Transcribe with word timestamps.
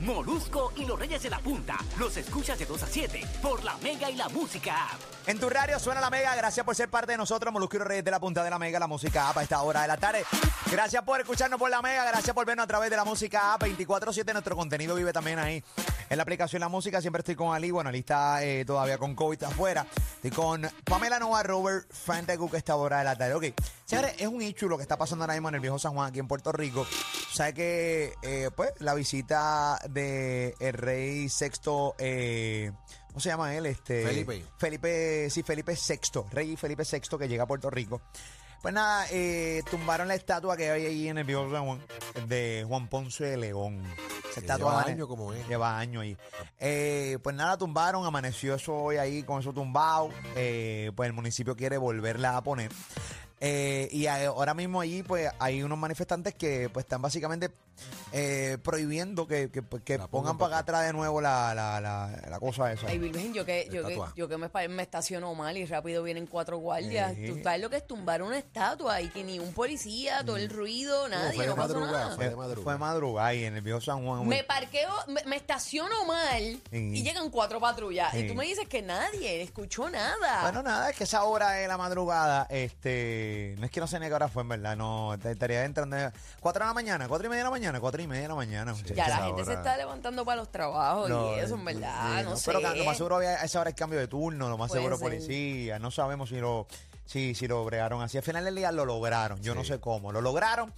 Molusco 0.00 0.72
y 0.76 0.84
los 0.84 0.98
Reyes 0.98 1.22
de 1.22 1.30
la 1.30 1.38
Punta. 1.38 1.76
Los 1.98 2.16
escuchas 2.16 2.58
de 2.58 2.66
2 2.66 2.82
a 2.82 2.86
7 2.86 3.26
por 3.40 3.62
la 3.64 3.76
Mega 3.78 4.10
y 4.10 4.16
la 4.16 4.28
Música 4.28 4.86
App. 4.86 5.00
En 5.26 5.38
tu 5.38 5.48
radio 5.48 5.78
suena 5.78 6.00
la 6.00 6.10
Mega. 6.10 6.34
Gracias 6.34 6.64
por 6.66 6.74
ser 6.74 6.88
parte 6.88 7.12
de 7.12 7.18
nosotros, 7.18 7.52
Molusco 7.52 7.76
y 7.76 7.78
los 7.78 7.88
Reyes 7.88 8.04
de 8.04 8.10
la 8.10 8.20
Punta 8.20 8.42
de 8.42 8.50
la 8.50 8.58
Mega, 8.58 8.78
la 8.78 8.86
música 8.86 9.28
app 9.28 9.38
a 9.38 9.42
esta 9.42 9.62
hora 9.62 9.82
de 9.82 9.88
la 9.88 9.96
tarde. 9.96 10.24
Gracias 10.70 11.02
por 11.02 11.20
escucharnos 11.20 11.58
por 11.58 11.70
la 11.70 11.82
Mega. 11.82 12.04
Gracias 12.04 12.34
por 12.34 12.44
vernos 12.46 12.64
a 12.64 12.66
través 12.66 12.90
de 12.90 12.96
la 12.96 13.04
música 13.04 13.54
app 13.54 13.62
24-7. 13.62 14.32
Nuestro 14.32 14.56
contenido 14.56 14.94
vive 14.94 15.12
también 15.12 15.38
ahí 15.38 15.62
en 16.12 16.18
la 16.18 16.24
aplicación 16.24 16.60
La 16.60 16.68
Música. 16.68 17.00
Siempre 17.00 17.20
estoy 17.20 17.34
con 17.34 17.54
Ali. 17.54 17.70
Bueno, 17.70 17.88
Ali 17.88 18.00
está 18.00 18.44
eh, 18.44 18.66
todavía 18.66 18.98
con 18.98 19.14
COVID 19.14 19.44
afuera. 19.44 19.86
Estoy 20.16 20.30
con 20.30 20.68
Pamela 20.84 21.18
Nova, 21.18 21.42
Robert 21.42 21.90
Fantagu, 21.90 22.50
que 22.50 22.58
esta 22.58 22.76
hora 22.76 22.98
de 22.98 23.04
la 23.04 23.16
tarde. 23.16 23.34
Ok, 23.34 23.44
señores, 23.86 24.14
es 24.18 24.26
un 24.26 24.42
hecho 24.42 24.68
lo 24.68 24.76
que 24.76 24.82
está 24.82 24.98
pasando 24.98 25.24
ahora 25.24 25.32
mismo 25.32 25.48
en 25.48 25.54
el 25.54 25.62
viejo 25.62 25.78
San 25.78 25.94
Juan, 25.94 26.10
aquí 26.10 26.18
en 26.18 26.28
Puerto 26.28 26.52
Rico. 26.52 26.86
Sabe 27.32 27.54
que, 27.54 28.14
eh, 28.22 28.50
pues, 28.54 28.72
la 28.80 28.92
visita 28.92 29.78
de 29.88 30.54
el 30.60 30.74
rey 30.74 31.30
sexto, 31.30 31.94
eh, 31.98 32.72
¿cómo 33.06 33.20
se 33.20 33.30
llama 33.30 33.56
él? 33.56 33.64
Este, 33.64 34.04
Felipe. 34.04 34.44
Felipe, 34.58 35.30
sí, 35.30 35.42
Felipe 35.42 35.74
VI, 35.74 36.24
rey 36.30 36.56
Felipe 36.56 36.82
VI 36.84 37.18
que 37.18 37.26
llega 37.28 37.44
a 37.44 37.46
Puerto 37.46 37.70
Rico. 37.70 38.02
Pues 38.60 38.74
nada, 38.74 39.06
eh, 39.10 39.62
tumbaron 39.70 40.08
la 40.08 40.14
estatua 40.14 40.58
que 40.58 40.70
hay 40.70 40.84
ahí 40.84 41.08
en 41.08 41.16
el 41.16 41.24
viejo 41.24 41.50
San 41.50 41.64
Juan 41.64 41.80
de 42.28 42.66
Juan 42.68 42.88
Ponce 42.88 43.24
de 43.24 43.36
León. 43.38 43.82
Que 44.34 44.40
estatua 44.40 44.70
lleva 44.70 44.82
años 44.92 45.08
como 45.08 45.32
es. 45.32 45.46
Lleva 45.48 45.78
años 45.78 46.02
ahí. 46.02 46.16
Eh, 46.58 47.18
pues 47.22 47.36
nada, 47.36 47.56
tumbaron, 47.56 48.04
amaneció 48.06 48.54
eso 48.54 48.74
hoy 48.74 48.96
ahí 48.96 49.22
con 49.22 49.40
eso 49.40 49.52
tumbado. 49.52 50.10
Eh, 50.36 50.90
pues 50.94 51.06
el 51.06 51.12
municipio 51.12 51.56
quiere 51.56 51.78
volverla 51.78 52.36
a 52.36 52.42
poner. 52.42 52.72
Eh, 53.44 53.88
y 53.90 54.06
ahora 54.06 54.54
mismo 54.54 54.80
ahí 54.80 55.02
pues 55.02 55.28
hay 55.40 55.64
unos 55.64 55.76
manifestantes 55.76 56.32
que 56.32 56.68
pues 56.72 56.84
están 56.84 57.02
básicamente 57.02 57.50
eh, 58.12 58.56
prohibiendo 58.62 59.26
que, 59.26 59.50
que, 59.50 59.62
pues, 59.62 59.82
que 59.82 59.96
pongan 59.98 60.10
pongan 60.10 60.38
para 60.38 60.48
acá 60.48 60.58
atrás 60.60 60.86
de 60.86 60.92
nuevo 60.92 61.20
la, 61.20 61.52
la, 61.52 61.80
la, 61.80 62.08
la 62.30 62.38
cosa 62.38 62.70
esa. 62.72 62.86
Ay, 62.86 62.98
Virgen, 62.98 63.34
yo 63.34 63.44
que, 63.44 63.68
yo 63.72 63.84
que, 63.84 63.98
yo 64.14 64.28
que 64.28 64.36
me, 64.36 64.48
me 64.68 64.82
estaciono 64.84 65.34
mal 65.34 65.56
y 65.56 65.64
rápido 65.66 66.04
vienen 66.04 66.28
cuatro 66.28 66.58
guardias. 66.58 67.14
Sí. 67.16 67.26
Tú 67.32 67.42
sabes 67.42 67.60
lo 67.60 67.68
que 67.68 67.78
es 67.78 67.86
tumbar 67.86 68.22
una 68.22 68.38
estatua 68.38 69.00
y 69.00 69.08
que 69.08 69.24
ni 69.24 69.40
un 69.40 69.52
policía, 69.52 70.22
todo 70.24 70.36
el 70.36 70.48
ruido, 70.48 71.08
nadie, 71.08 71.34
fue 71.34 71.46
no, 71.46 71.52
de 71.54 71.56
pasó 71.56 71.74
madrugada, 71.74 72.04
nada. 72.04 72.14
fue 72.16 72.28
de 72.28 72.36
madrugada. 72.36 72.62
Fue 72.62 72.78
madrugada 72.78 73.26
ahí 73.28 73.44
en 73.44 73.56
el 73.56 73.62
viejo 73.62 73.80
San 73.80 74.04
Juan. 74.06 74.28
Me 74.28 74.44
parqueo, 74.44 74.92
me, 75.08 75.24
me 75.24 75.34
estaciono 75.34 76.04
mal 76.04 76.60
Sí. 76.70 76.90
y 76.94 77.02
llegan 77.02 77.28
cuatro 77.30 77.58
patrullas. 77.58 78.12
Sí. 78.12 78.18
Y 78.18 78.28
tú 78.28 78.36
me 78.36 78.44
dices 78.44 78.68
que 78.68 78.82
nadie 78.82 79.42
escuchó 79.42 79.90
nada. 79.90 80.42
Bueno, 80.42 80.62
nada, 80.62 80.90
es 80.90 80.96
que 80.96 81.02
esa 81.04 81.24
hora 81.24 81.50
de 81.52 81.66
la 81.66 81.76
madrugada, 81.76 82.46
este, 82.50 83.31
no 83.58 83.64
es 83.64 83.70
que 83.70 83.80
no 83.80 83.86
sé 83.86 83.98
ni 84.00 84.06
qué 84.06 84.14
hora 84.14 84.28
fue, 84.28 84.42
en 84.42 84.48
verdad, 84.48 84.76
no, 84.76 85.14
estaría 85.14 85.64
entrando, 85.64 85.96
cuatro 86.40 86.64
de 86.64 86.70
la 86.70 86.74
mañana, 86.74 87.08
cuatro 87.08 87.26
y 87.26 87.30
media 87.30 87.40
de 87.40 87.44
la 87.44 87.50
mañana, 87.50 87.80
cuatro 87.80 88.02
y 88.02 88.06
media 88.06 88.22
de 88.22 88.28
la 88.28 88.34
mañana. 88.34 88.74
ya 88.94 89.08
la 89.08 89.26
gente 89.26 89.44
se 89.44 89.54
está 89.54 89.76
levantando 89.76 90.24
para 90.24 90.36
los 90.36 90.50
trabajos 90.50 91.08
No, 91.08 91.36
y 91.36 91.40
eso, 91.40 91.54
en 91.54 91.64
verdad, 91.64 92.18
sí, 92.18 92.24
no, 92.24 92.36
sé. 92.36 92.52
Pero 92.52 92.74
lo 92.74 92.84
más 92.84 92.96
seguro 92.96 93.16
había 93.16 93.30
a 93.30 93.44
esa 93.44 93.60
hora 93.60 93.70
el 93.70 93.76
cambio 93.76 93.98
de 93.98 94.08
turno, 94.08 94.48
lo 94.48 94.58
más 94.58 94.68
Puede 94.68 94.80
seguro 94.80 94.96
ser. 94.98 95.08
policía, 95.08 95.78
no 95.78 95.90
sabemos 95.90 96.28
si 96.28 96.36
lo, 96.36 96.66
si, 97.04 97.34
si 97.34 97.46
lo 97.46 97.64
bregaron 97.64 98.02
así. 98.02 98.16
Al 98.16 98.24
final 98.24 98.44
del 98.44 98.54
día 98.54 98.72
lo 98.72 98.84
lograron, 98.84 99.40
yo 99.42 99.54
no 99.54 99.64
sé 99.64 99.80
cómo, 99.80 100.12
lo 100.12 100.20
lograron. 100.20 100.72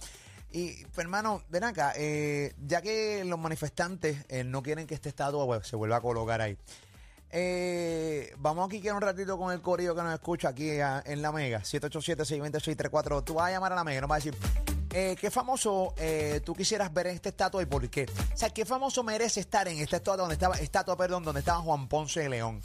Y, 0.51 0.85
pues, 0.85 0.99
hermano, 0.99 1.41
ven 1.49 1.65
acá, 1.65 1.91
eh, 1.97 2.53
ya 2.65 2.81
que 2.81 3.25
los 3.25 3.37
manifestantes 3.37 4.23
eh, 4.29 4.45
no 4.45 4.63
quieren 4.63 4.87
que 4.87 4.93
esta 4.93 5.09
estatua 5.09 5.45
pues, 5.45 5.67
se 5.67 5.75
vuelva 5.75 5.97
a 5.97 6.01
colocar 6.01 6.39
ahí. 6.39 6.57
Eh, 7.31 8.33
vamos 8.37 8.67
aquí 8.67 8.81
que 8.81 8.91
un 8.91 9.01
ratito 9.01 9.37
con 9.37 9.51
el 9.51 9.61
corillo 9.61 9.95
que 9.95 10.01
nos 10.01 10.13
escucha 10.13 10.49
aquí 10.49 10.69
en 10.69 11.21
la 11.21 11.31
Mega, 11.31 11.59
787-620-634. 11.61 13.23
Tú 13.23 13.33
vas 13.33 13.47
a 13.47 13.51
llamar 13.51 13.73
a 13.73 13.75
la 13.75 13.83
Mega 13.83 14.01
nos 14.01 14.09
vas 14.09 14.21
a 14.21 14.25
decir, 14.25 14.37
eh, 14.93 15.17
¿qué 15.19 15.29
famoso 15.29 15.93
eh, 15.97 16.41
tú 16.45 16.53
quisieras 16.53 16.93
ver 16.93 17.07
en 17.07 17.15
esta 17.15 17.29
estatua 17.29 17.61
y 17.61 17.65
por 17.65 17.89
qué? 17.89 18.05
O 18.33 18.37
sea, 18.37 18.49
¿qué 18.49 18.65
famoso 18.65 19.03
merece 19.03 19.41
estar 19.41 19.67
en 19.67 19.79
esta 19.79 19.97
estatua 19.97 20.17
donde 20.17 20.35
estaba, 20.35 20.55
estatua, 20.55 20.95
perdón, 20.95 21.23
donde 21.23 21.39
estaba 21.39 21.59
Juan 21.59 21.87
Ponce 21.87 22.21
de 22.21 22.29
León? 22.29 22.61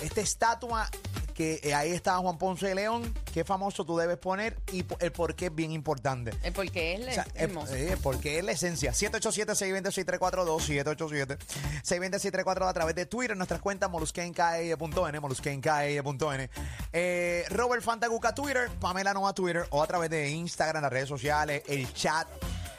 Esta 0.00 0.20
estatua 0.20 0.88
que 1.36 1.60
eh, 1.62 1.74
ahí 1.74 1.92
estaba 1.92 2.18
Juan 2.18 2.38
Ponce 2.38 2.66
de 2.68 2.74
León, 2.74 3.12
¿qué 3.34 3.44
famoso 3.44 3.84
tú 3.84 3.98
debes 3.98 4.16
poner 4.16 4.56
y 4.72 4.84
po- 4.84 4.96
el 5.00 5.12
por 5.12 5.34
qué 5.34 5.46
es 5.46 5.54
bien 5.54 5.70
importante? 5.70 6.32
El 6.42 6.52
porque 6.54 6.94
es 6.94 7.08
O 7.08 7.12
sea, 7.12 7.24
eh, 7.24 7.30
hermoso. 7.34 7.74
eh, 7.74 7.96
porque 8.02 8.38
es 8.38 8.44
la 8.44 8.52
esencia. 8.52 8.92
787-620-6342, 8.92 11.36
787-620-6342 11.82 12.68
a 12.68 12.72
través 12.72 12.94
de 12.94 13.06
Twitter, 13.06 13.36
nuestras 13.36 13.60
cuentas 13.60 13.90
moluskenkae.n, 13.90 15.20
moluskenkae.n. 15.20 16.50
Eh, 16.92 17.44
Robert 17.50 17.82
Fantaguca 17.82 18.34
Twitter, 18.34 18.68
Pamela 18.80 19.12
Nova 19.12 19.32
Twitter 19.34 19.66
o 19.70 19.82
a 19.82 19.86
través 19.86 20.10
de 20.10 20.30
Instagram, 20.30 20.82
las 20.82 20.92
redes 20.92 21.08
sociales, 21.08 21.62
el 21.68 21.92
chat. 21.92 22.26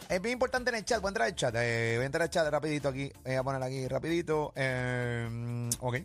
Es 0.10 0.22
bien 0.22 0.34
importante 0.34 0.70
en 0.70 0.78
el 0.78 0.86
chat. 0.86 1.02
Voy 1.02 1.10
a 1.10 1.12
entrar 1.12 1.28
al 1.28 1.36
chat. 1.36 1.54
Eh, 1.58 1.94
voy 1.98 2.04
a 2.04 2.06
entrar 2.06 2.22
al 2.24 2.30
chat 2.30 2.50
rapidito 2.50 2.88
aquí. 2.90 3.12
Voy 3.26 3.36
a 3.36 3.44
poner 3.44 3.62
aquí 3.62 3.88
rapidito. 3.88 4.54
Eh, 4.56 5.70
ok. 5.82 5.96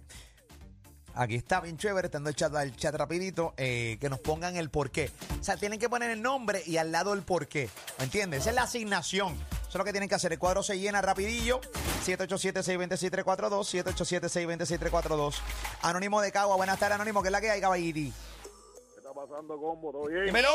Aquí 1.15 1.37
está 1.37 1.61
bien 1.61 1.77
chévere, 1.77 2.07
estando 2.07 2.31
el 2.31 2.37
chat, 2.37 2.55
el 2.55 2.75
chat 2.75 2.95
rapidito, 2.95 3.53
eh, 3.57 3.99
que 4.01 4.09
nos 4.09 4.21
pongan 4.21 4.57
el 4.57 4.71
porqué. 4.71 5.11
O 5.41 5.45
sea, 5.45 5.57
tienen 5.57 5.79
que 5.79 5.89
poner 5.89 6.11
el 6.11 6.23
nombre 6.23 6.63
y 6.65 6.79
al 6.79 6.91
lado 6.91 7.13
el 7.13 7.23
porqué. 7.23 7.69
¿Me 7.99 8.05
entiendes? 8.05 8.41
Esa 8.41 8.51
es 8.51 8.57
la 8.57 8.63
asignación. 8.63 9.35
Eso 9.35 9.69
es 9.69 9.75
lo 9.75 9.85
que 9.85 9.93
tienen 9.93 10.09
que 10.09 10.15
hacer. 10.15 10.33
El 10.33 10.39
cuadro 10.39 10.63
se 10.63 10.79
llena 10.79 11.03
rapidillo. 11.03 11.61
787-620-6342, 12.07 13.85
787-620-6342. 13.85 15.35
Anónimo 15.83 16.21
de 16.21 16.33
Cagua, 16.33 16.57
buenas 16.57 16.79
tardes, 16.79 16.95
Anónimo, 16.95 17.23
¿qué 17.23 17.29
es 17.29 17.33
la 17.33 17.41
que 17.41 17.51
hay, 17.51 17.61
caballiti? 17.61 18.13
¿Qué 18.13 18.99
está 18.99 19.13
pasando, 19.13 19.59
combo? 19.59 19.93
¿Todo 19.93 20.07
bien? 20.07 20.27
¡Dímelo! 20.27 20.49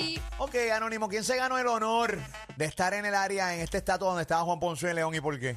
Sí. 0.00 0.20
Ok, 0.38 0.54
Anónimo, 0.72 1.08
¿quién 1.08 1.24
se 1.24 1.36
ganó 1.36 1.58
el 1.58 1.66
honor 1.66 2.18
de 2.56 2.64
estar 2.66 2.94
en 2.94 3.06
el 3.06 3.14
área, 3.14 3.54
en 3.54 3.60
esta 3.60 3.78
estatua 3.78 4.08
donde 4.08 4.22
estaba 4.22 4.42
Juan 4.42 4.60
Ponce 4.60 4.86
de 4.86 4.94
León 4.94 5.14
y 5.14 5.20
por 5.20 5.38
qué? 5.40 5.56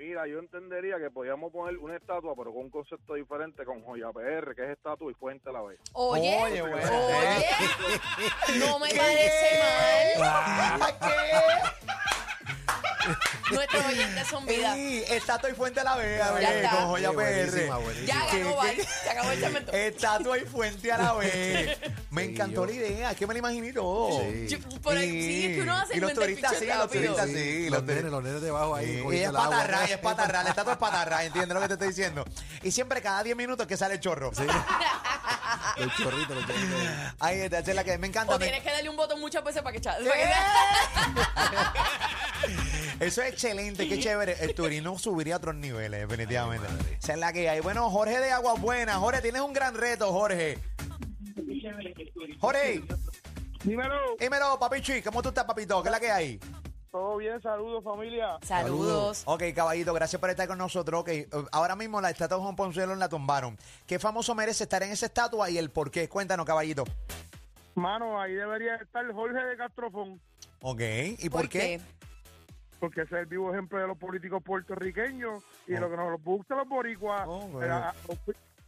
Mira, 0.00 0.26
yo 0.26 0.38
entendería 0.38 0.98
que 0.98 1.10
podíamos 1.10 1.52
poner 1.52 1.76
una 1.76 1.94
estatua, 1.94 2.34
pero 2.34 2.54
con 2.54 2.62
un 2.62 2.70
concepto 2.70 3.12
diferente, 3.12 3.66
con 3.66 3.82
Joya 3.82 4.10
PR, 4.10 4.54
que 4.54 4.64
es 4.64 4.70
estatua 4.70 5.10
y 5.12 5.14
fuente 5.14 5.50
a 5.50 5.52
la 5.52 5.60
vez. 5.60 5.78
Oye, 5.92 6.38
Oye, 6.42 6.62
oye, 6.62 6.72
bueno. 6.72 6.90
no 8.60 8.78
me 8.78 8.88
parece 8.94 9.58
mal. 10.18 11.74
Nuestros 13.50 13.84
oyentes 13.86 14.26
son 14.28 14.46
vida. 14.46 14.74
Sí, 14.74 15.04
estatua 15.08 15.50
y 15.50 15.54
fuente 15.54 15.80
a 15.80 15.84
la 15.84 15.96
vez, 15.96 16.20
a 16.22 16.40
Ya 16.40 16.54
está. 16.56 16.70
con 16.70 16.86
joya 16.88 17.10
Sí, 17.10 17.16
PR. 17.16 17.22
buenísima. 17.50 17.78
Ya 18.06 18.26
¿Qué- 18.30 18.38
ganó, 18.44 18.56
bye. 18.60 18.84
Se 19.02 19.10
acabó 19.10 19.30
el 19.32 19.40
cemento. 19.40 19.72
Estatua 19.72 20.38
y 20.38 20.40
fuente 20.42 20.92
a 20.92 20.98
la 20.98 21.12
vez. 21.14 21.78
Me 22.10 22.24
Sí, 22.24 22.30
encantó 22.32 22.66
yo- 22.66 22.66
la 22.66 22.72
idea, 22.72 23.10
es 23.12 23.16
que 23.16 23.26
me 23.26 23.34
la 23.34 23.38
imaginé 23.38 23.72
todo. 23.72 24.20
Sí. 24.20 24.46
Yo- 24.48 24.58
por 24.80 24.96
ahí- 24.96 25.10
sí, 25.10 25.46
es 25.46 25.56
que 25.56 25.62
uno 25.62 25.76
hace 25.76 25.92
Y 25.92 25.96
el 25.96 26.00
los 26.00 26.08
mente 26.08 26.22
turistas 26.22 26.56
sí, 26.58 26.66
los 26.66 26.76
rápido. 26.78 27.14
turistas 27.14 27.26
sí. 27.28 27.70
los 27.70 27.80
los 27.80 27.84
nenes, 27.84 28.10
los 28.12 28.22
nenes 28.22 28.42
debajo 28.42 28.74
ahí. 28.74 28.86
Sí, 28.96 29.02
cogiendo 29.02 29.14
es 29.14 29.20
el 29.30 29.36
agua. 29.36 29.50
patarra, 29.50 29.84
es 29.84 29.98
patarra, 29.98 30.42
la 30.42 30.48
estatua 30.50 30.72
es 30.72 30.78
patarra, 30.78 31.24
¿entiendes 31.24 31.54
lo 31.54 31.60
que 31.60 31.68
te 31.68 31.72
estoy 31.74 31.88
diciendo? 31.88 32.24
Y 32.62 32.70
siempre 32.72 33.00
cada 33.00 33.22
10 33.22 33.36
minutos 33.36 33.66
que 33.66 33.76
sale 33.76 33.94
el 33.94 34.00
chorro. 34.00 34.30
Los 34.30 34.36
chorritos, 35.96 36.36
los 36.36 36.46
chorritos. 36.46 36.80
Ahí 37.20 37.40
está, 37.40 37.58
esa 37.60 37.70
es 37.70 37.76
la 37.76 37.84
que 37.84 37.96
me 37.98 38.06
encanta. 38.08 38.34
O 38.34 38.38
me- 38.38 38.44
tienes 38.44 38.62
que 38.62 38.70
darle 38.70 38.88
un 38.90 38.96
botón 38.96 39.20
muchas 39.20 39.42
veces 39.44 39.62
para 39.62 39.72
que 39.72 39.80
¿Qué? 39.80 39.86
para 39.86 40.02
que- 42.42 42.69
Eso 43.00 43.22
es 43.22 43.32
excelente, 43.32 43.88
qué 43.88 43.98
chévere. 43.98 44.36
El 44.40 44.54
turismo 44.54 44.98
subiría 44.98 45.34
a 45.34 45.38
otros 45.38 45.54
niveles, 45.54 46.06
definitivamente. 46.06 46.66
Esa 46.98 47.14
es 47.14 47.18
la 47.18 47.32
que 47.32 47.48
hay. 47.48 47.60
Bueno, 47.60 47.88
Jorge 47.90 48.18
de 48.20 48.30
Aguas 48.30 48.60
Buenas. 48.60 48.96
Jorge, 48.98 49.22
tienes 49.22 49.40
un 49.40 49.54
gran 49.54 49.74
reto, 49.74 50.12
Jorge. 50.12 50.58
Jorge, 52.38 52.82
Dímelo. 53.64 54.16
dímelo, 54.18 54.58
papichi, 54.58 55.00
¿cómo 55.02 55.22
tú 55.22 55.30
estás, 55.30 55.44
papito? 55.44 55.82
¿Qué 55.82 55.88
es 55.88 55.92
la 55.92 56.00
que 56.00 56.10
hay? 56.10 56.40
Todo 56.90 57.16
bien, 57.16 57.40
saludos, 57.40 57.84
familia. 57.84 58.36
Saludos. 58.42 59.22
Ok, 59.24 59.44
caballito, 59.54 59.94
gracias 59.94 60.20
por 60.20 60.28
estar 60.28 60.48
con 60.48 60.58
nosotros. 60.58 61.00
Ok, 61.00 61.10
ahora 61.52 61.76
mismo 61.76 62.00
la 62.00 62.10
estatua 62.10 62.36
de 62.36 62.42
Juan 62.42 62.56
Ponce 62.56 62.80
de 62.80 62.86
León 62.86 62.98
la 62.98 63.08
tumbaron. 63.08 63.56
¿Qué 63.86 63.98
famoso 63.98 64.34
merece 64.34 64.64
estar 64.64 64.82
en 64.82 64.90
esa 64.90 65.06
estatua 65.06 65.48
y 65.50 65.56
el 65.56 65.70
por 65.70 65.90
qué? 65.90 66.08
Cuéntanos, 66.08 66.44
caballito. 66.44 66.84
Mano, 67.76 68.20
ahí 68.20 68.34
debería 68.34 68.74
estar 68.76 69.10
Jorge 69.12 69.42
de 69.42 69.56
Castrofón, 69.56 70.20
Ok, 70.60 70.80
¿y 71.18 71.30
por, 71.30 71.48
qué? 71.48 71.80
Porque 72.80 73.02
ese 73.02 73.14
es 73.16 73.20
el 73.20 73.26
vivo 73.26 73.52
ejemplo 73.52 73.78
de 73.78 73.86
los 73.86 73.96
políticos 73.98 74.42
puertorriqueños 74.42 75.42
y 75.66 75.72
de 75.72 75.80
lo 75.80 75.90
que 75.90 75.96
nos 75.96 76.22
gusta 76.22 76.54
a 76.54 76.58
los 76.58 76.68
boricuas, 76.68 77.22
Oh, 77.26 77.46
bueno. 77.48 77.74
a, 77.74 77.94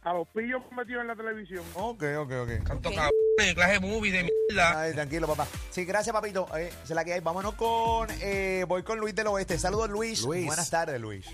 a 0.03 0.13
los, 0.13 0.27
pillos 0.29 0.61
metidos 0.75 1.01
en 1.01 1.07
la 1.07 1.15
televisión. 1.15 1.63
Ok, 1.75 2.03
ok, 2.19 2.31
ok. 2.43 2.49
Tanto 2.67 2.89
Ok. 2.89 2.95
cabrones, 2.95 3.55
clase 3.55 3.73
de 3.73 3.79
movie 3.79 4.11
de 4.11 4.23
mierda. 4.49 4.81
Ay, 4.81 4.93
tranquilo, 4.93 5.27
papá. 5.27 5.47
Sí, 5.71 5.83
gracias, 5.85 6.13
papito. 6.13 6.47
Eh, 6.57 6.71
es 6.83 6.89
la 6.91 7.03
que 7.03 7.13
hay. 7.13 7.19
Vámonos 7.21 7.55
con. 7.55 8.07
eh, 8.21 8.65
voy 8.67 8.83
con 8.83 8.99
Luis 8.99 9.15
del 9.15 9.27
Oeste. 9.27 9.57
Saludos, 9.57 9.89
Luis. 9.89 10.21
Luis. 10.23 10.45
Buenas 10.45 10.69
tardes, 10.69 10.99
Luis. 11.01 11.25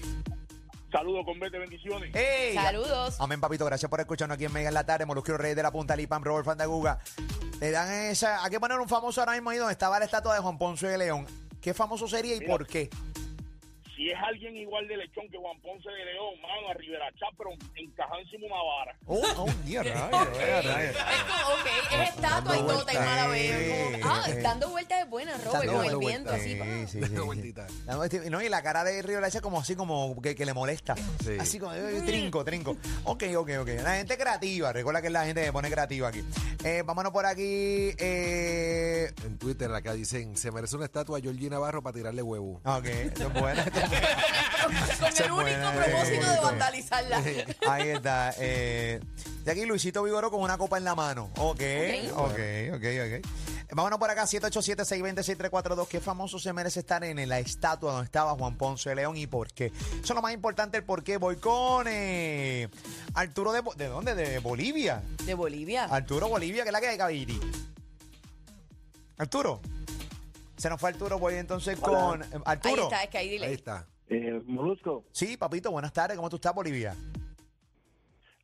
Saludos 0.91 1.23
con 1.23 1.39
vete 1.39 1.59
bendiciones. 1.59 2.15
¡Ey! 2.15 2.55
Saludos. 2.55 3.17
Amén, 3.21 3.39
papito. 3.39 3.63
Gracias 3.65 3.87
por 3.89 3.99
escucharnos 3.99 4.35
aquí 4.35 4.45
en 4.45 4.53
Mega 4.53 4.69
en 4.69 4.73
la 4.73 4.85
tarde. 4.85 5.05
Molusquero 5.05 5.37
Rey 5.37 5.53
de 5.53 5.61
la 5.61 5.71
Punta 5.71 5.95
Lipan, 5.95 6.23
Robert 6.23 6.45
Fandaguga. 6.45 6.97
Le 7.59 7.69
dan 7.71 7.91
esa. 7.91 8.43
Hay 8.43 8.49
que 8.49 8.59
poner 8.59 8.79
un 8.79 8.87
famoso 8.89 9.21
ahora 9.21 9.33
mismo 9.33 9.51
ahí 9.51 9.57
donde 9.59 9.73
estaba 9.73 9.99
la 9.99 10.05
estatua 10.05 10.33
de 10.33 10.39
Juan 10.41 10.57
Ponce 10.57 10.87
de 10.87 10.97
León. 10.97 11.27
¿Qué 11.61 11.73
famoso 11.73 12.07
sería 12.07 12.35
y 12.35 12.39
Mira. 12.39 12.51
por 12.51 12.67
qué? 12.67 12.89
Si 13.99 14.09
es 14.09 14.17
alguien 14.17 14.55
igual 14.55 14.87
de 14.87 14.95
lechón 14.95 15.27
que 15.29 15.37
Juan 15.37 15.59
Ponce 15.59 15.89
de 15.89 16.05
León, 16.05 16.39
mano, 16.41 16.69
a 16.69 16.73
Rivera 16.73 17.11
Chá, 17.19 17.25
pero 17.37 17.49
encajado 17.75 18.19
encima 18.21 18.47
de 18.47 18.53
una 18.53 18.63
vara. 18.63 18.95
Oh, 19.05 19.21
oh, 19.43 19.49
mira, 19.65 19.83
rayos, 19.83 20.13
Ok, 20.13 20.37
mira, 20.39 20.61
rayos. 20.61 20.95
es 20.95 21.23
como, 21.23 21.53
ok, 21.53 21.67
es 21.91 22.09
estatua 22.09 22.55
y 22.57 22.59
todo, 22.61 22.85
y 22.93 22.95
mala 22.95 23.27
vez. 23.27 23.95
Sí, 23.95 24.01
Ah, 24.05 24.23
sí. 24.25 24.31
dando 24.41 24.69
vueltas 24.69 25.01
es 25.03 25.09
buena, 25.09 25.37
Robert, 25.43 25.65
con 25.73 25.85
el 25.85 25.97
viento 25.97 26.31
así. 26.31 26.55
pa. 26.55 26.63
Sí, 26.65 26.71
sí, 26.79 26.87
sí, 26.87 26.99
Dando 27.01 27.21
sí. 27.21 27.25
vueltita. 27.25 27.67
Dando 27.85 27.97
vueltita. 27.97 28.29
No, 28.29 28.41
y 28.41 28.47
la 28.47 28.61
cara 28.63 28.83
de 28.85 29.01
Río 29.01 29.19
Lacha 29.19 29.41
como 29.41 29.59
así, 29.59 29.75
como 29.75 30.21
que, 30.21 30.33
que 30.33 30.45
le 30.45 30.53
molesta. 30.53 30.95
Sí. 30.95 31.35
Así 31.37 31.59
como 31.59 31.73
eh, 31.73 32.01
trinco, 32.05 32.45
trinco. 32.45 32.77
Ok, 33.03 33.23
ok, 33.35 33.49
ok. 33.59 33.67
La 33.83 33.95
gente 33.97 34.17
creativa. 34.17 34.71
Recuerda 34.71 35.01
que 35.01 35.07
es 35.07 35.13
la 35.13 35.25
gente 35.25 35.41
que 35.41 35.47
se 35.47 35.51
pone 35.53 35.69
creativa 35.69 36.07
aquí. 36.07 36.23
Eh, 36.63 36.83
vámonos 36.85 37.11
por 37.11 37.25
aquí. 37.25 37.91
Eh, 37.97 39.11
En 39.25 39.37
Twitter 39.37 39.69
acá 39.73 39.91
dicen, 39.93 40.37
se 40.37 40.51
merece 40.51 40.77
una 40.77 40.85
estatua 40.85 41.17
a 41.17 41.21
Georgie 41.21 41.49
Navarro 41.49 41.81
para 41.83 41.93
tirarle 41.95 42.21
huevo. 42.21 42.61
ok, 42.63 42.85
esto 42.85 43.27
es 43.27 43.33
bueno. 43.33 43.61
Con 44.99 45.11
Se 45.13 45.23
el 45.23 45.31
único 45.31 45.71
propósito 45.75 46.31
de 46.31 46.39
vandalizarla. 46.39 47.23
Ahí 47.67 47.89
está. 47.89 48.33
Eh, 48.37 48.99
y 49.45 49.49
aquí 49.49 49.65
Luisito 49.65 50.03
Vigoro 50.03 50.29
con 50.29 50.41
una 50.41 50.57
copa 50.57 50.77
en 50.77 50.83
la 50.83 50.95
mano. 50.95 51.29
Ok, 51.37 51.61
ok, 52.15 52.39
ok, 52.73 52.85
ok. 53.05 53.27
Vámonos 53.71 53.99
por 53.99 54.09
acá, 54.09 54.23
787-620-6342. 54.23 55.87
¿Qué 55.87 55.99
famoso 55.99 56.39
se 56.39 56.51
merece 56.53 56.79
estar 56.79 57.03
en 57.03 57.29
la 57.29 57.39
estatua 57.39 57.91
donde 57.91 58.05
estaba 58.05 58.33
Juan 58.33 58.57
Ponce 58.57 58.89
de 58.89 58.95
León 58.95 59.15
y 59.15 59.27
por 59.27 59.51
qué? 59.53 59.67
Eso 59.67 60.01
es 60.01 60.09
lo 60.09 60.21
más 60.21 60.33
importante, 60.33 60.77
el 60.77 60.83
por 60.83 61.03
qué. 61.03 61.17
Voy 61.17 61.35
con 61.35 61.85
eh, 61.87 62.67
Arturo 63.13 63.51
de, 63.51 63.61
¿de 63.77 63.87
dónde? 63.87 64.15
De 64.15 64.39
Bolivia. 64.39 65.03
De 65.23 65.35
Bolivia. 65.35 65.85
Arturo 65.85 66.27
Bolivia, 66.29 66.63
que 66.63 66.69
es 66.69 66.73
la 66.73 66.81
que 66.81 66.87
hay 66.87 66.97
Caviri. 66.97 67.39
Arturo. 69.17 69.61
Se 70.59 70.69
nos 70.69 70.79
fue 70.79 70.89
Arturo, 70.89 71.17
voy 71.17 71.35
entonces 71.35 71.79
con 71.79 72.21
eh, 72.21 72.25
Ahí 72.33 72.41
Arturo. 72.45 72.83
está, 72.83 73.03
es 73.03 73.09
que 73.09 73.17
ahí 73.17 73.29
dile. 73.29 73.45
Ahí 73.47 73.53
está. 73.53 73.87
Eh, 74.09 74.41
Molusco, 74.45 75.05
Sí, 75.11 75.37
papito, 75.37 75.71
buenas 75.71 75.93
tardes. 75.93 76.17
¿Cómo 76.17 76.29
tú 76.29 76.35
estás, 76.35 76.53
Bolivia? 76.53 76.95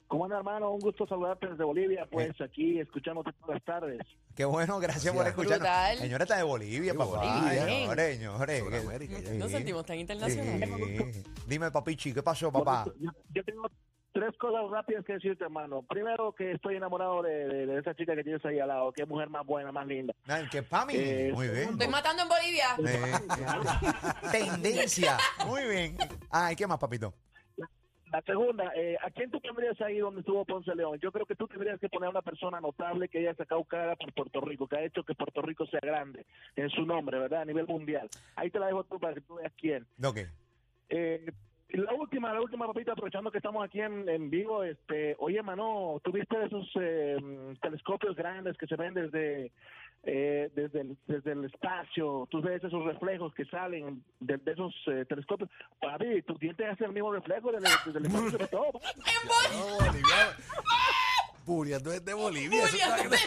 ¿cómo 0.08 0.24
anda, 0.26 0.38
hermano? 0.38 0.72
Un 0.72 0.80
gusto 0.80 1.06
saludarte 1.08 1.48
desde 1.48 1.64
Bolivia, 1.66 2.08
pues 2.10 2.40
aquí 2.40 2.80
escuchándote 2.80 3.32
todas 3.34 3.56
las 3.56 3.64
tardes. 3.66 4.00
Qué 4.36 4.46
bueno, 4.46 4.80
gracias 4.80 5.14
por 5.14 5.24
Gracias. 5.26 5.28
escucharnos. 5.40 5.68
Brutal. 5.68 5.98
Señora 5.98 6.24
está 6.24 6.38
de 6.38 6.44
Bolivia, 6.44 6.92
Sí, 6.94 6.98
papá. 6.98 7.18
Bolivia. 7.18 7.66
Señores, 7.66 8.18
señores. 8.18 9.34
Nos 9.38 9.52
sentimos 9.52 9.86
tan 9.86 9.98
internacionales. 10.00 11.16
Sí. 11.16 11.24
Dime, 11.48 11.72
papichi, 11.72 12.14
¿qué 12.14 12.24
pasó, 12.24 12.50
papá? 12.52 12.86
Yo, 13.00 13.10
yo 13.34 13.44
tengo 13.44 13.68
tres 14.16 14.36
cosas 14.38 14.70
rápidas 14.72 15.04
que 15.06 15.14
decirte, 15.14 15.44
hermano. 15.44 15.84
Primero, 15.84 16.32
que 16.34 16.54
estoy 16.54 16.78
enamorado 16.78 17.22
de, 17.22 17.48
de- 17.50 17.66
de 17.68 17.80
esa 17.80 17.94
chica 17.94 18.16
que 18.16 18.24
tienes 18.24 18.44
ahí 18.46 18.60
al 18.60 18.70
lado. 18.70 18.94
Qué 18.94 19.06
mujer 19.06 19.30
más 19.30 19.46
buena, 19.46 19.72
más 19.74 19.86
linda. 19.86 20.14
Ay, 20.26 20.46
¿Qué 20.50 20.64
pami? 20.64 20.94
Eh, 20.96 21.32
Muy 21.36 21.50
bien. 21.50 21.70
Estoy 21.72 21.88
matando 21.90 22.24
en 22.24 22.30
Bolivia. 22.30 22.68
Eh, 22.80 24.32
tendencia. 24.32 25.18
Muy 25.46 25.64
bien. 25.68 25.98
Ay, 26.32 26.56
¿qué 26.56 26.66
más, 26.66 26.80
papito? 26.80 27.14
La 28.12 28.22
segunda, 28.22 28.72
eh, 28.78 28.96
¿a 29.04 29.10
quién 29.12 29.30
tú 29.30 29.42
pondrías 29.42 29.80
ahí 29.82 29.98
donde 29.98 30.22
estuvo 30.22 30.46
Ponce 30.46 30.74
León? 30.74 30.98
Yo 31.02 31.12
creo 31.12 31.26
que 31.26 31.36
tú 31.36 31.48
tendrías 31.48 31.78
que 31.82 31.90
poner 31.90 32.08
a 32.08 32.12
una 32.12 32.22
persona 32.22 32.62
notable 32.62 33.10
que 33.10 33.18
haya 33.20 33.36
sacado 33.36 33.62
cara 33.66 33.98
por 33.98 34.14
Puerto 34.14 34.40
Rico, 34.40 34.68
que 34.70 34.78
ha 34.78 34.84
hecho 34.86 35.04
que 35.04 35.14
Puerto 35.16 35.42
Rico 35.42 35.66
sea 35.66 35.82
grande 35.84 36.26
en 36.56 36.70
su 36.70 36.86
nombre, 36.86 37.20
¿verdad? 37.20 37.42
A 37.42 37.46
nivel 37.46 37.68
mundial. 37.68 38.10
Ahí 38.38 38.50
te 38.50 38.60
la 38.60 38.68
dejo 38.68 38.86
tú 38.86 39.00
para 39.00 39.16
que 39.16 39.22
tú 39.22 39.36
veas 39.36 39.52
quién. 39.60 39.86
Ok. 40.02 40.20
Eh, 40.88 41.26
la 41.78 41.94
última, 41.94 42.34
la 42.34 42.42
última 42.42 42.68
papita, 42.68 42.92
aprovechando 42.94 43.32
que 43.32 43.38
estamos 43.38 43.64
aquí 43.66 43.82
en, 43.82 44.08
en 44.10 44.30
vivo, 44.30 44.64
este, 44.64 45.16
oye, 45.20 45.42
mano, 45.42 46.00
¿tuviste 46.04 46.36
esos 46.46 46.68
eh, 46.80 47.18
telescopios 47.62 48.16
grandes 48.16 48.58
que 48.58 48.68
se 48.68 48.76
ven 48.76 48.94
desde 48.94 49.52
eh, 50.08 50.52
desde, 50.56 50.82
el, 50.82 50.98
desde 51.08 51.32
el 51.32 51.46
espacio? 51.46 52.28
Tú 52.30 52.42
ves 52.42 52.64
esos 52.64 52.84
reflejos 52.86 53.34
que 53.34 53.46
salen 53.46 54.04
de, 54.20 54.38
de 54.38 54.52
esos 54.52 54.74
eh, 54.88 55.06
telescopios. 55.10 55.50
Papi, 55.82 56.22
tus 56.24 56.40
dientes 56.40 56.68
hacen 56.70 56.88
el 56.88 56.94
mismo 56.94 57.12
reflejo 57.12 57.52
desde, 57.52 57.68
desde 57.86 58.00
el 58.00 58.06
espacio 58.06 58.38
de 58.38 58.48
todo. 58.48 58.72
No, 59.52 59.86
Bolivia. 59.86 60.36
Buriando 61.46 61.90
desde 61.92 62.14
Bolivia. 62.14 62.64
eso 62.64 62.76
está- 62.78 63.18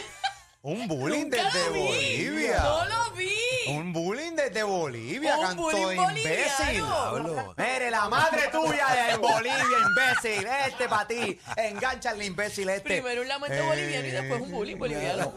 Un 0.61 0.87
bullying 0.87 1.29
desde. 1.29 1.69
Bolivia. 1.69 2.57
No 2.61 2.85
lo 2.85 3.15
vi. 3.17 3.28
Un 3.77 3.93
bullying 3.93 4.31
desde 4.35 4.63
Bolivia, 4.63 5.37
Un 5.37 5.45
canto 5.45 5.61
bullying 5.63 5.85
de 5.87 5.93
imbécil. 5.95 6.81
boliviano. 6.81 6.89
Diablo. 7.19 7.53
Mire, 7.57 7.91
la 7.91 8.09
madre 8.09 8.41
tuya 8.51 9.09
en 9.13 9.21
Bolivia, 9.21 9.55
imbécil. 9.87 10.47
Este 10.67 10.87
para 10.89 11.07
ti. 11.07 11.39
Engancha 11.55 12.09
al 12.11 12.21
imbécil 12.23 12.69
este. 12.69 12.81
Primero 12.89 13.21
un 13.21 13.27
lamento 13.27 13.63
boliviano 13.65 14.07
y 14.07 14.11
después 14.11 14.41
un 14.41 14.51
bullying 14.51 14.77
boliviano. 14.77 15.33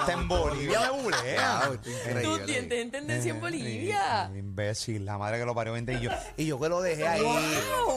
Está 0.00 0.12
en 0.12 0.28
Bolivia 0.28 0.80
me 0.80 0.90
bulea. 1.02 1.60
Wow, 1.66 1.74
está 1.74 1.90
increíble. 1.90 2.22
Tus 2.22 2.46
dientes 2.46 2.78
en 2.80 2.90
tendencia 2.90 3.30
en 3.30 3.40
Bolivia. 3.40 4.30
Eh, 4.34 4.38
Imbécil, 4.38 5.04
la 5.04 5.18
madre 5.18 5.38
que 5.38 5.44
lo 5.44 5.54
parió 5.54 5.72
vente 5.72 5.92
y 5.94 6.00
yo. 6.00 6.10
Y 6.36 6.46
yo 6.46 6.58
que 6.60 6.68
lo 6.68 6.80
dejé 6.82 7.06
ahí 7.06 7.24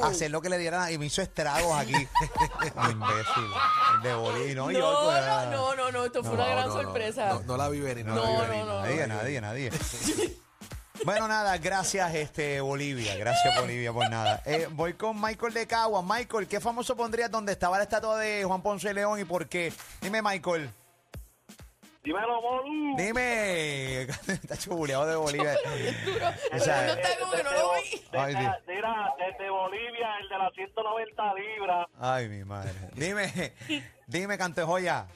hacer 0.03 0.29
lo 0.31 0.41
que 0.41 0.49
le 0.49 0.57
dieran 0.57 0.91
y 0.93 0.97
me 0.97 1.05
hizo 1.07 1.21
estragos 1.21 1.77
aquí. 1.77 1.93
imbécil. 2.91 3.49
De 4.03 4.13
Bolivia. 4.13 4.55
No, 4.55 4.65
No, 4.65 4.71
yo, 4.71 5.01
pues, 5.05 5.25
no, 5.25 5.51
no, 5.51 5.75
no, 5.75 5.91
no, 5.91 6.05
esto 6.05 6.23
fue 6.23 6.33
una 6.33 6.43
No, 6.45 6.51
gran 6.51 6.67
no, 6.69 6.75
no, 6.75 6.81
sorpresa. 6.81 7.25
No, 7.29 7.39
no 7.41 7.57
la 7.57 7.69
vi 7.69 7.79
venir, 7.79 8.05
no, 8.05 8.15
No, 8.15 8.23
la 8.23 8.29
vi 8.29 8.35
no, 8.37 8.49
venir. 8.49 8.65
no. 8.65 8.73
la 8.73 8.81
vi 8.81 8.89
Nadie, 8.89 8.97
venir. 9.01 9.08
Nadie, 9.09 9.41
nadie. 9.41 9.71
Bueno, 11.05 11.29
nada, 11.29 11.57
gracias, 11.57 12.13
este 12.13 12.59
Bolivia. 12.59 13.15
Gracias, 13.15 13.57
Bolivia, 13.61 13.93
por 13.93 14.09
nada. 14.09 14.41
Eh, 14.45 14.67
voy 14.71 14.95
con 14.95 15.19
Michael 15.21 15.53
de 15.53 15.65
Cagua. 15.65 16.03
Michael, 16.03 16.45
¿qué 16.45 16.59
famoso 16.59 16.93
pondrías 16.97 17.31
donde 17.31 17.53
estaba 17.53 17.77
la 17.77 17.83
estatua 17.83 18.19
de 18.19 18.43
Juan 18.43 18.61
Ponce 18.61 18.89
de 18.89 18.95
León 18.95 19.17
y 19.17 19.23
por 19.23 19.47
qué? 19.47 19.71
Dime, 20.01 20.21
Michael. 20.21 20.69
Dímelo, 22.03 22.41
Molu. 22.41 22.97
Dime. 22.97 24.01
Está 24.27 24.57
chubuleado 24.57 25.05
de 25.05 25.15
Bolivia. 25.15 25.55
Pero 26.05 26.29
Esa- 26.51 26.87
no 26.87 26.93
está 26.93 27.09
como 27.19 27.31
que 27.31 27.43
no 27.43 27.51
lo 27.51 27.73
vi. 27.75 28.01
Ay, 28.11 28.35
Dios. 28.35 28.53
Mira, 28.67 29.13
desde 29.17 29.49
Bolivia, 29.49 30.07
el 30.21 30.29
de 30.29 30.37
las 30.37 30.53
190 30.53 31.33
libras. 31.35 31.87
Ay, 31.97 32.27
mi 32.27 32.43
madre. 32.43 32.73
Dime, 32.95 33.53
dime, 34.07 34.37
Cantejoya. 34.37 35.07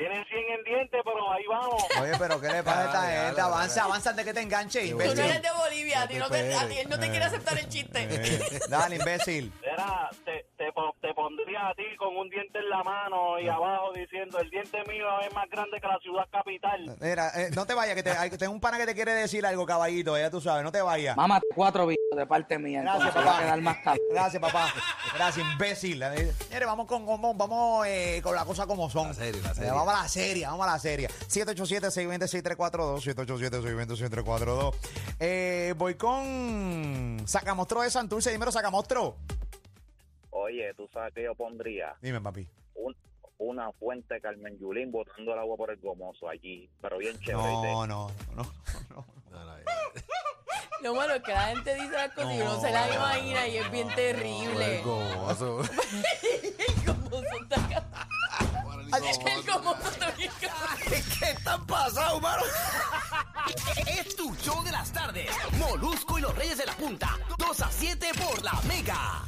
Tienen 0.00 0.24
100 0.24 0.38
en 0.58 0.64
dientes, 0.64 1.00
pero 1.04 1.30
ahí 1.30 1.44
vamos. 1.46 1.84
Oye, 2.00 2.12
pero 2.18 2.40
¿qué 2.40 2.48
le 2.48 2.62
pasa 2.62 2.80
a 2.80 2.84
esta 2.86 3.00
Dale, 3.02 3.12
gente? 3.12 3.36
dale, 3.36 3.40
Avanza, 3.54 3.74
dale. 3.74 3.88
avanza 3.90 4.10
antes 4.10 4.24
que 4.24 4.32
te 4.32 4.40
enganche, 4.40 4.80
Tú 4.80 4.86
no 4.86 4.90
imbécil. 5.04 5.18
eres 5.26 5.42
de 5.42 5.48
Bolivia, 5.52 6.02
a 6.02 6.08
ti 6.08 6.14
no 6.14 6.30
te, 6.30 6.54
a 6.56 6.66
ti 6.68 6.78
él 6.78 6.88
no 6.88 6.98
te 6.98 7.06
Eh. 7.06 7.10
quiere 7.10 7.24
aceptar 7.26 7.58
el 7.58 7.68
chiste. 7.68 8.08
Eh, 8.10 8.60
dale, 8.70 8.96
imbécil. 8.96 9.52
Era, 9.62 10.08
te, 10.24 10.29
a 11.60 11.74
ti 11.74 11.82
con 11.98 12.16
un 12.16 12.28
diente 12.30 12.58
en 12.58 12.68
la 12.70 12.82
mano 12.82 13.38
y 13.38 13.48
abajo 13.48 13.92
diciendo, 13.92 14.38
el 14.38 14.48
diente 14.50 14.78
mío 14.88 15.06
es 15.26 15.32
más 15.34 15.48
grande 15.50 15.80
que 15.80 15.86
la 15.86 15.98
ciudad 15.98 16.26
capital. 16.30 16.96
Mira, 17.00 17.30
eh, 17.34 17.50
no 17.54 17.66
te 17.66 17.74
vayas, 17.74 17.94
que 17.94 18.02
te, 18.02 18.10
hay- 18.10 18.30
tengo 18.30 18.52
un 18.52 18.60
pana 18.60 18.78
que 18.78 18.86
te 18.86 18.94
quiere 18.94 19.12
decir 19.12 19.44
algo, 19.46 19.64
caballito, 19.66 20.16
ya 20.18 20.30
tú 20.30 20.40
sabes, 20.40 20.64
no 20.64 20.72
te 20.72 20.80
vayas. 20.82 21.16
Mámate 21.16 21.46
cuatro 21.54 21.86
bichos 21.86 22.00
de 22.16 22.26
parte 22.26 22.58
mía, 22.58 22.82
Gracias, 22.82 23.08
entonces 23.08 23.26
va 23.26 23.30
a 23.30 23.34
papá. 23.34 23.44
quedar 23.44 23.60
más 23.62 23.82
tarde. 23.82 24.00
Gracias, 24.10 24.42
papá. 24.42 24.72
Gracias, 25.14 25.46
imbécil. 25.52 26.02
Mire, 26.52 26.66
vamos 26.66 26.86
con, 26.86 27.06
vamos, 27.06 27.36
vamos 27.36 27.86
eh, 27.86 28.20
con 28.22 28.34
la 28.34 28.44
cosa 28.44 28.66
como 28.66 28.88
son. 28.90 29.08
La 29.08 29.14
serie, 29.14 29.40
la 29.42 29.54
serie. 29.54 29.70
Vamos 29.70 29.94
a 29.94 30.02
la 30.02 30.08
serie, 30.08 30.46
vamos 30.46 30.66
a 30.66 30.70
la 30.72 30.78
serie. 30.78 31.08
787-620-6342, 31.08 33.14
787-620-6342. 33.14 34.74
Eh, 35.20 35.74
voy 35.76 35.94
con 35.94 37.22
Sacamostro 37.26 37.82
de 37.82 37.90
Santurce. 37.90 38.30
Dímelo, 38.32 38.50
Sacamostro. 38.52 39.16
Oye, 40.50 40.74
tú 40.74 40.88
sabes 40.92 41.14
que 41.14 41.22
yo 41.22 41.34
pondría 41.36 41.94
Dime, 42.02 42.20
papi. 42.20 42.44
un, 42.74 42.96
una 43.38 43.70
fuente 43.72 44.14
de 44.14 44.20
Carmen 44.20 44.58
Yulín 44.58 44.90
botando 44.90 45.32
el 45.32 45.38
agua 45.38 45.56
por 45.56 45.70
el 45.70 45.76
gomoso 45.78 46.28
allí, 46.28 46.68
pero 46.82 46.98
bien 46.98 47.16
chévere. 47.20 47.36
No, 47.52 47.86
no, 47.86 48.08
no, 48.34 48.42
no. 48.42 48.42
No, 48.90 49.06
no, 49.30 49.46
Lo 50.82 50.94
malo 50.94 51.14
es 51.14 51.22
que 51.22 51.32
la 51.32 51.46
gente 51.48 51.74
dice 51.74 51.90
las 51.92 52.12
cosas 52.14 52.32
y 52.34 52.40
uno 52.40 52.60
se 52.60 52.70
las 52.72 52.94
imagina 52.94 53.46
y 53.46 53.56
es 53.58 53.70
bien 53.70 53.88
terrible. 53.94 54.76
el 54.78 54.82
gomoso. 54.82 55.60
El 56.68 56.86
gomoso 56.86 57.26
está 57.42 57.64
acá. 57.66 58.08
El 59.26 59.42
gomoso 59.52 59.88
está 59.88 60.10
bien. 60.12 60.32
¿Qué 61.18 61.30
están 61.30 61.64
pasando, 61.66 62.20
mano? 62.20 62.42
es 63.86 64.16
tu 64.16 64.34
show 64.36 64.62
de 64.64 64.72
las 64.72 64.90
tardes. 64.92 65.30
Molusco 65.58 66.18
y 66.18 66.22
los 66.22 66.34
Reyes 66.36 66.58
de 66.58 66.66
la 66.66 66.72
Punta. 66.72 67.16
2 67.38 67.60
a 67.60 67.70
7 67.70 68.06
por 68.18 68.42
la 68.42 68.52
Mega. 68.66 69.22